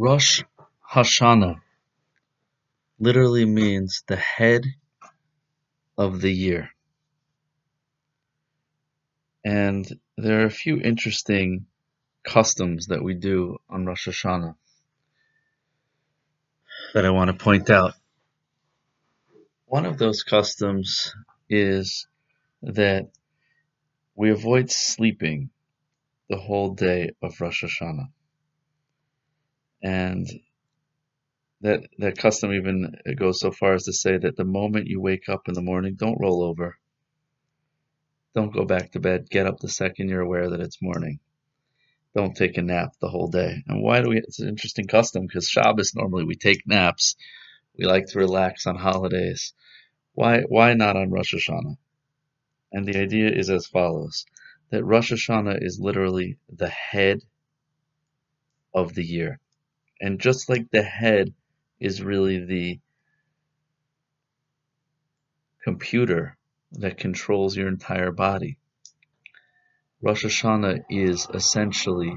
[0.00, 0.44] Rosh
[0.92, 1.56] Hashanah
[3.00, 4.62] literally means the head
[5.96, 6.70] of the year.
[9.44, 9.84] And
[10.16, 11.66] there are a few interesting
[12.22, 14.54] customs that we do on Rosh Hashanah
[16.94, 17.94] that I want to point out.
[19.66, 21.12] One of those customs
[21.50, 22.06] is
[22.62, 23.08] that
[24.14, 25.50] we avoid sleeping
[26.30, 28.10] the whole day of Rosh Hashanah.
[29.82, 30.26] And
[31.60, 35.28] that that custom even goes so far as to say that the moment you wake
[35.28, 36.76] up in the morning, don't roll over.
[38.34, 39.28] Don't go back to bed.
[39.30, 41.18] Get up the second you're aware that it's morning.
[42.14, 43.62] Don't take a nap the whole day.
[43.66, 44.18] And why do we?
[44.18, 47.16] It's an interesting custom because Shabbos normally we take naps.
[47.76, 49.52] We like to relax on holidays.
[50.12, 50.42] Why?
[50.42, 51.76] Why not on Rosh Hashanah?
[52.72, 54.26] And the idea is as follows:
[54.70, 57.20] that Rosh Hashanah is literally the head
[58.74, 59.40] of the year,
[60.00, 61.32] and just like the head
[61.80, 62.80] is really the
[65.62, 66.36] computer
[66.72, 68.58] that controls your entire body.
[70.00, 72.16] Rosh Hashanah is essentially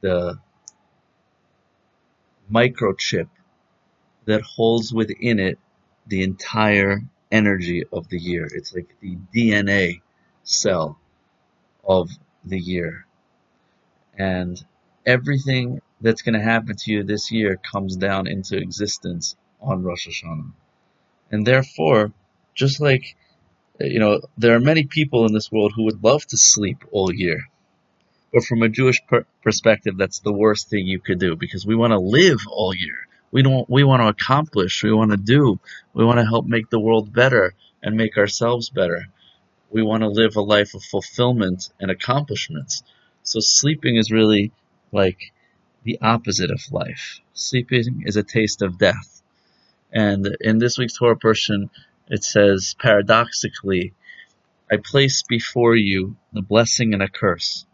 [0.00, 0.38] the
[2.50, 3.28] microchip
[4.26, 5.58] that holds within it
[6.06, 8.48] the entire energy of the year.
[8.50, 10.00] It's like the DNA
[10.44, 10.98] cell
[11.86, 12.10] of
[12.44, 13.06] the year.
[14.18, 14.62] And
[15.04, 20.06] everything that's going to happen to you this year comes down into existence on Rosh
[20.06, 20.52] Hashanah.
[21.30, 22.12] And therefore,
[22.54, 23.16] just like,
[23.80, 27.12] you know, there are many people in this world who would love to sleep all
[27.12, 27.48] year.
[28.34, 31.74] But from a Jewish per- perspective, that's the worst thing you could do because we
[31.74, 33.08] want to live all year.
[33.32, 35.58] We don't, we want to accomplish, we want to do,
[35.94, 39.06] we want to help make the world better and make ourselves better.
[39.70, 42.82] We want to live a life of fulfillment and accomplishments.
[43.22, 44.52] So sleeping is really
[44.92, 45.32] like
[45.84, 47.20] the opposite of life.
[47.34, 49.22] Sleeping is a taste of death.
[49.92, 51.70] And in this week's Torah portion,
[52.08, 53.94] it says paradoxically,
[54.70, 57.66] I place before you the blessing and a curse.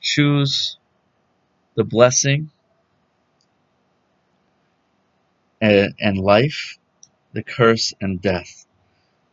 [0.00, 0.78] Choose
[1.76, 2.50] the blessing
[5.60, 6.78] and, and life,
[7.32, 8.66] the curse and death.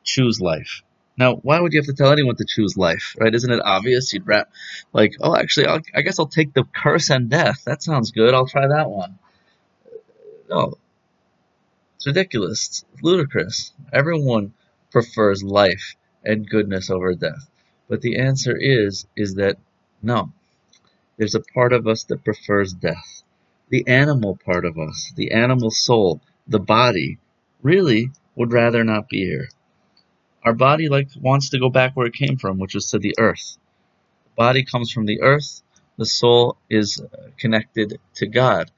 [0.03, 0.81] Choose life.
[1.21, 3.35] Now, why would you have to tell anyone to choose life, right?
[3.35, 4.11] Isn't it obvious?
[4.11, 4.49] You'd wrap,
[4.91, 7.63] like, oh, actually, I'll, I guess I'll take the curse and death.
[7.65, 8.33] That sounds good.
[8.33, 9.19] I'll try that one.
[10.49, 10.79] No,
[11.95, 12.67] it's ridiculous.
[12.67, 13.71] It's ludicrous.
[13.93, 14.53] Everyone
[14.89, 17.47] prefers life and goodness over death.
[17.87, 19.57] But the answer is, is that
[20.01, 20.31] no.
[21.17, 23.21] There's a part of us that prefers death.
[23.69, 27.19] The animal part of us, the animal soul, the body,
[27.61, 29.49] really would rather not be here.
[30.43, 33.15] Our body like wants to go back where it came from, which is to the
[33.19, 33.57] earth.
[34.23, 35.61] The body comes from the earth.
[35.97, 37.01] The soul is
[37.37, 38.71] connected to God,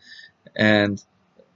[0.56, 1.02] and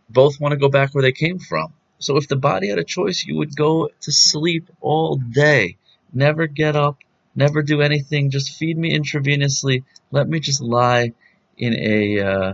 [0.09, 1.73] both want to go back where they came from.
[1.99, 5.77] So if the body had a choice, you would go to sleep all day,
[6.13, 6.97] never get up,
[7.35, 8.29] never do anything.
[8.29, 9.83] Just feed me intravenously.
[10.11, 11.13] Let me just lie
[11.57, 12.53] in a uh,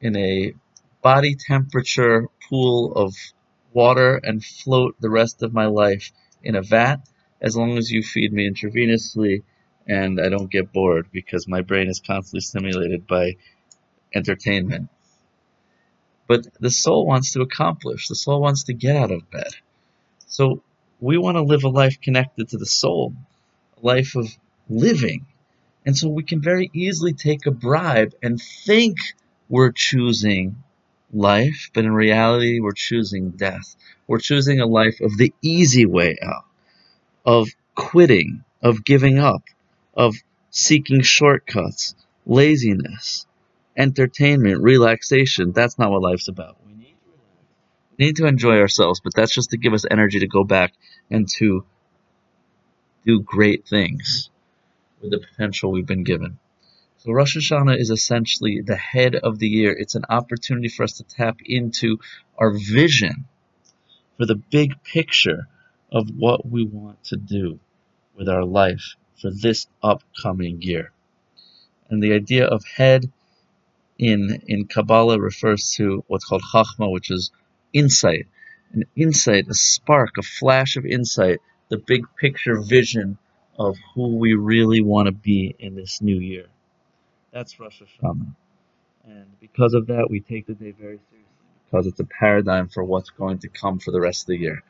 [0.00, 0.54] in a
[1.02, 3.14] body temperature pool of
[3.72, 6.10] water and float the rest of my life
[6.42, 6.98] in a vat
[7.40, 9.42] as long as you feed me intravenously
[9.86, 13.36] and I don't get bored because my brain is constantly stimulated by
[14.14, 14.88] entertainment.
[16.26, 19.50] But the soul wants to accomplish, the soul wants to get out of bed.
[20.26, 20.62] So
[21.00, 23.14] we want to live a life connected to the soul,
[23.82, 24.28] a life of
[24.68, 25.26] living.
[25.84, 28.98] And so we can very easily take a bribe and think
[29.48, 30.62] we're choosing
[31.12, 33.76] life, but in reality, we're choosing death.
[34.06, 36.44] We're choosing a life of the easy way out,
[37.24, 39.42] of quitting, of giving up,
[39.94, 40.14] of
[40.50, 41.94] seeking shortcuts,
[42.26, 43.26] laziness,
[43.76, 45.52] entertainment, relaxation.
[45.52, 46.56] That's not what life's about.
[46.66, 46.74] We
[47.98, 50.72] need, to enjoy ourselves, but that's just to give us energy to go back
[51.10, 51.64] and to
[53.04, 54.30] do great things
[55.00, 56.38] with the potential we've been given.
[57.02, 59.72] So Rosh Hashanah is essentially the head of the year.
[59.72, 61.98] It's an opportunity for us to tap into
[62.36, 63.24] our vision
[64.18, 65.48] for the big picture
[65.90, 67.58] of what we want to do
[68.14, 70.92] with our life for this upcoming year.
[71.88, 73.10] And the idea of head
[73.98, 77.30] in in Kabbalah refers to what's called Chachma, which is
[77.72, 78.26] insight.
[78.74, 81.38] An insight, a spark, a flash of insight,
[81.70, 83.16] the big picture vision
[83.58, 86.48] of who we really want to be in this new year.
[87.32, 88.34] That's Rosh Hashanah.
[89.06, 91.26] And because of that, we take the day very seriously
[91.64, 94.62] because it's a paradigm for what's going to come for the rest of the year.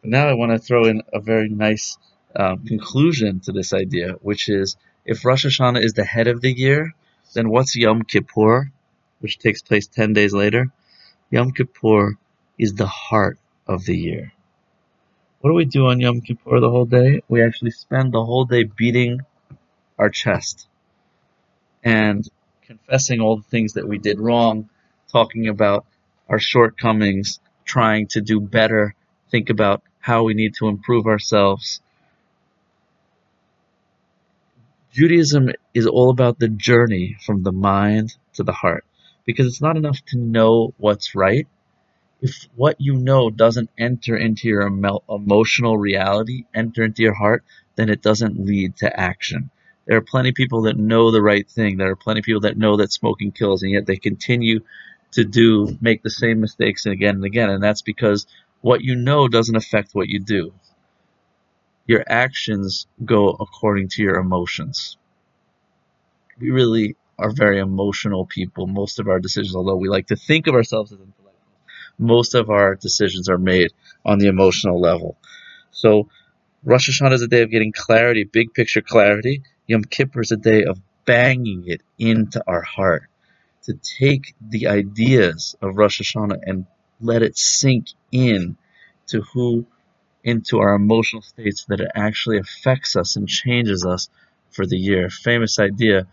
[0.00, 1.98] But now I want to throw in a very nice
[2.36, 6.52] um, conclusion to this idea, which is if Rosh Hashanah is the head of the
[6.52, 6.94] year,
[7.34, 8.70] then what's Yom Kippur,
[9.18, 10.72] which takes place 10 days later?
[11.30, 12.16] Yom Kippur
[12.58, 14.32] is the heart of the year.
[15.40, 17.22] What do we do on Yom Kippur the whole day?
[17.28, 19.20] We actually spend the whole day beating
[19.98, 20.68] our chest
[21.82, 22.28] and
[22.62, 24.68] confessing all the things that we did wrong,
[25.10, 25.86] talking about
[26.28, 28.94] our shortcomings, trying to do better,
[29.30, 31.80] think about how we need to improve ourselves.
[34.92, 38.84] Judaism is all about the journey from the mind to the heart
[39.24, 41.46] because it's not enough to know what's right.
[42.20, 47.44] If what you know doesn't enter into your emotional reality, enter into your heart,
[47.76, 49.50] then it doesn't lead to action.
[49.86, 51.76] There are plenty of people that know the right thing.
[51.76, 54.60] There are plenty of people that know that smoking kills, and yet they continue
[55.12, 57.50] to do make the same mistakes again and again.
[57.50, 58.26] And that's because
[58.60, 60.52] what you know doesn't affect what you do.
[61.86, 64.96] Your actions go according to your emotions.
[66.38, 68.66] We really are very emotional people.
[68.66, 71.34] Most of our decisions, although we like to think of ourselves as intellectuals,
[71.98, 73.72] most of our decisions are made
[74.04, 75.16] on the emotional level.
[75.72, 76.08] So
[76.64, 80.36] Rosh Hashanah is a day of getting clarity, big picture clarity, Yom Kippur is a
[80.36, 83.04] day of banging it into our heart,
[83.62, 86.66] to take the ideas of Rosh Hashanah and
[87.00, 88.56] let it sink in
[89.06, 89.64] to who,
[90.24, 94.08] into our emotional states that it actually affects us and changes us
[94.50, 95.08] for the year.
[95.08, 96.08] Famous idea.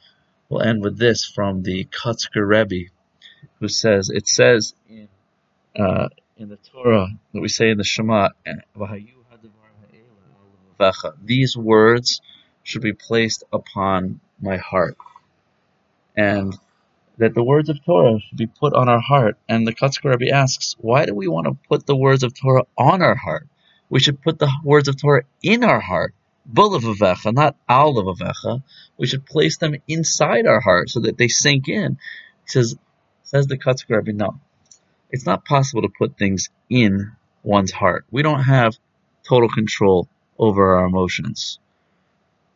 [0.50, 2.92] We'll end with this from the Kotzker Rebbe,
[3.60, 5.08] who says, it says in,
[5.76, 8.30] uh, in the Torah that we say in the Shema,
[11.26, 12.22] these words
[12.68, 14.98] should be placed upon my heart.
[16.18, 16.54] And
[17.18, 19.38] that the words of Torah should be put on our heart.
[19.48, 22.66] And the Kotzker Rebbe asks, why do we want to put the words of Torah
[22.78, 23.48] on our heart?
[23.90, 26.14] We should put the words of Torah in our heart.
[26.52, 28.62] Bulavavecha, not alavavecha.
[28.98, 31.98] We should place them inside our heart so that they sink in.
[32.44, 32.76] He says,
[33.24, 34.42] says the Kotzker Rebbe, no.
[35.10, 37.14] It's not possible to put things in
[37.44, 38.04] one's heart.
[38.12, 38.76] We don't have
[39.24, 41.60] total control over our emotions.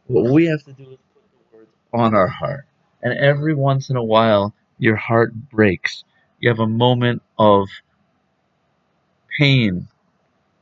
[0.08, 2.66] What we have to do is put the words on our heart.
[3.02, 6.04] And every once in a while, your heart breaks.
[6.40, 7.70] You have a moment of
[9.40, 9.88] pain,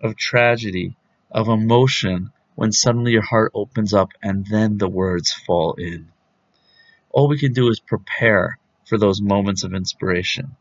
[0.01, 0.95] of tragedy,
[1.31, 6.11] of emotion, when suddenly your heart opens up and then the words fall in.
[7.09, 10.55] All we can do is prepare for those moments of inspiration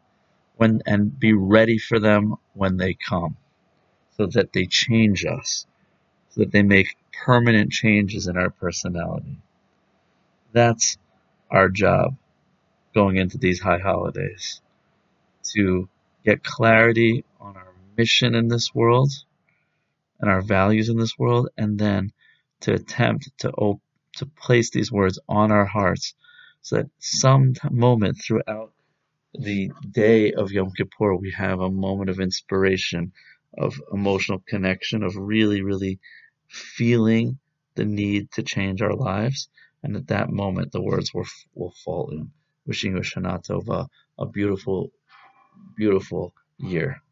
[0.56, 3.36] when and be ready for them when they come
[4.16, 5.66] so that they change us
[6.38, 9.38] that they make permanent changes in our personality.
[10.52, 10.96] That's
[11.50, 12.16] our job
[12.94, 14.60] going into these high holidays
[15.52, 15.88] to
[16.24, 19.10] get clarity on our mission in this world
[20.20, 22.12] and our values in this world, and then
[22.60, 23.82] to attempt to op-
[24.16, 26.14] to place these words on our hearts
[26.62, 28.72] so that some moment throughout
[29.34, 33.12] the day of Yom Kippur we have a moment of inspiration,
[33.56, 36.00] of emotional connection, of really, really
[36.48, 37.38] feeling
[37.74, 39.48] the need to change our lives.
[39.82, 42.30] And at that moment, the words will, will fall in.
[42.66, 43.86] Wishing you a Shana Tova,
[44.18, 44.90] a beautiful,
[45.76, 47.02] beautiful year.